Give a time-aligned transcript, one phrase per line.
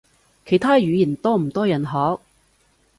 [0.47, 2.17] 其他語言多唔多人學？